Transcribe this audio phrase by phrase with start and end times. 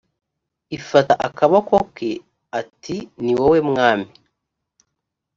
[0.77, 2.09] ifata akaboko ke
[2.59, 4.09] atiniwowe mwami.